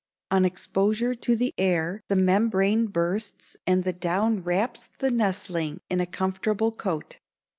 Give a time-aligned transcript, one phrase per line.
[0.31, 5.99] On exposure to the air the membrane bursts and the down wraps the nestling in
[6.01, 7.19] a comfortable coat.